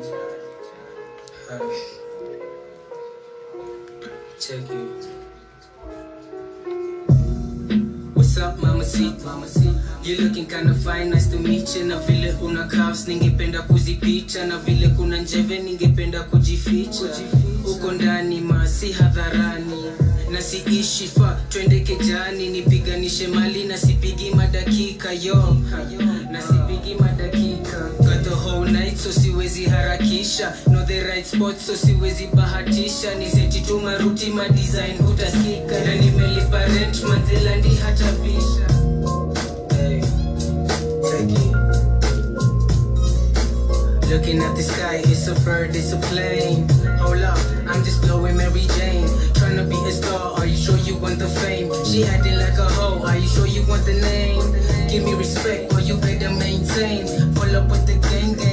check 4.38 4.70
it 4.70 5.08
What's 8.14 8.36
up, 8.36 8.58
mama 8.62 8.84
C? 8.84 9.14
Mama 9.24 9.46
C. 9.48 9.60
You 10.02 10.16
looking 10.20 10.46
kinda 10.46 10.74
fine, 10.74 11.08
nice 11.10 11.26
to 11.28 11.38
meet 11.38 11.74
you. 11.74 11.84
Na 11.86 11.98
vile 12.00 12.32
una 12.42 12.68
curves, 12.68 13.08
ningependa 13.08 13.62
kuzipicha. 13.62 14.46
Na 14.46 14.58
vile 14.58 14.88
kuna 14.88 15.16
njeve, 15.22 15.58
ningependa 15.58 16.22
kujificha. 16.22 17.06
Uko 17.64 17.92
ndani 17.92 18.40
masi 18.40 18.92
hadharani 18.92 19.84
na 20.30 20.42
siishi 20.42 21.06
fa 21.08 21.40
twende 21.48 21.79
kejani 21.96 22.48
nipiganishe 22.48 23.28
mali 23.28 23.64
na 23.64 23.78
sipigi 23.78 24.30
madakika 24.30 25.12
yo 25.12 25.34
Ha, 25.34 25.84
na 26.32 26.42
sipigi 26.42 26.94
madakika 26.94 27.78
Got 27.98 28.24
the 28.24 28.30
whole 28.34 28.64
night 28.72 28.96
so 28.96 29.12
siwezi 29.12 29.64
harakisha 29.64 30.52
know 30.66 30.84
the 30.86 31.00
right 31.04 31.26
spot 31.26 31.56
so 31.58 31.76
siwezi 31.76 32.26
bahatisha 32.26 33.14
ni 33.14 33.30
seti 33.30 33.60
tu 33.60 33.80
maruti 33.80 34.30
ma 34.30 34.48
design 34.48 34.96
hutaskika 34.98 35.80
na 35.86 35.94
nimelipa 35.94 36.66
rent 36.66 37.02
manzelandi 37.02 37.68
hata 37.74 38.12
pisha 38.12 38.66
hey. 39.76 40.00
Take. 41.02 41.50
Looking 44.10 44.42
at 44.42 44.56
the 44.56 44.62
sky, 44.62 45.02
it's 45.04 45.28
a 45.28 45.34
bird, 45.44 45.76
it's 45.76 45.92
a 45.92 45.96
plane. 45.96 46.66
Hold 46.98 47.22
up, 47.22 47.38
I'm 47.68 47.84
just 47.84 48.02
blowing 48.02 48.36
Mary 48.36 48.66
Jane. 48.76 49.06
To 49.60 49.66
be 49.66 49.76
a 49.76 49.92
star, 49.92 50.38
are 50.38 50.46
you 50.46 50.56
sure 50.56 50.78
you 50.78 50.96
want 50.96 51.18
the 51.18 51.28
fame? 51.28 51.70
She 51.84 52.02
acting 52.04 52.36
like 52.36 52.56
a 52.56 52.64
hoe, 52.64 53.04
are 53.04 53.18
you 53.18 53.28
sure 53.28 53.46
you 53.46 53.62
want 53.66 53.84
the 53.84 53.92
name? 53.92 54.40
Give 54.88 55.04
me 55.04 55.12
respect, 55.12 55.74
or 55.74 55.80
you 55.80 55.98
better 55.98 56.30
maintain. 56.30 57.04
Pull 57.34 57.54
up 57.54 57.68
with 57.68 57.86
the 57.86 57.96
gang 58.08 58.32
gang. 58.36 58.50